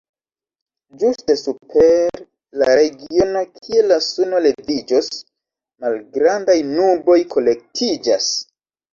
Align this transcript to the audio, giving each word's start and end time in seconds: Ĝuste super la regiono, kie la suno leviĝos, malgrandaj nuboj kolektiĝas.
Ĝuste 1.01 1.33
super 1.39 2.21
la 2.61 2.77
regiono, 2.79 3.43
kie 3.65 3.83
la 3.91 3.97
suno 4.05 4.39
leviĝos, 4.45 5.09
malgrandaj 5.85 6.55
nuboj 6.71 7.19
kolektiĝas. 7.35 8.31